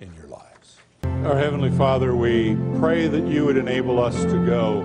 in 0.00 0.12
your 0.14 0.26
lives. 0.26 0.78
Our 1.02 1.36
Heavenly 1.36 1.70
Father, 1.70 2.14
we 2.14 2.56
pray 2.78 3.06
that 3.06 3.26
you 3.26 3.44
would 3.44 3.58
enable 3.58 4.00
us 4.02 4.22
to 4.24 4.46
go 4.46 4.80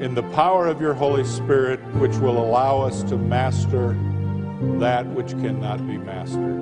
in 0.00 0.14
the 0.14 0.22
power 0.34 0.66
of 0.68 0.80
your 0.80 0.94
Holy 0.94 1.24
Spirit, 1.24 1.80
which 1.96 2.16
will 2.16 2.42
allow 2.42 2.80
us 2.80 3.02
to 3.04 3.18
master 3.18 3.92
that 4.78 5.06
which 5.06 5.32
cannot 5.32 5.86
be 5.86 5.98
mastered. 5.98 6.58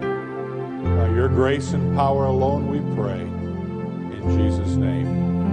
By 0.00 1.08
your 1.14 1.28
grace 1.28 1.72
and 1.72 1.96
power 1.96 2.26
alone 2.26 2.68
we 2.68 2.80
pray. 2.94 3.20
In 3.20 4.38
Jesus' 4.38 4.76
name. 4.76 5.43